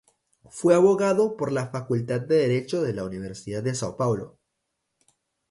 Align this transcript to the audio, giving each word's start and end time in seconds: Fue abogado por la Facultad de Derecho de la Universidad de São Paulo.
Fue 0.49 0.73
abogado 0.73 1.37
por 1.37 1.51
la 1.51 1.67
Facultad 1.67 2.21
de 2.21 2.37
Derecho 2.37 2.81
de 2.81 2.91
la 2.95 3.03
Universidad 3.03 3.61
de 3.61 3.73
São 3.73 3.95
Paulo. 3.95 4.39